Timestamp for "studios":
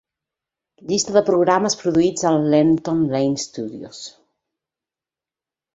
3.47-4.05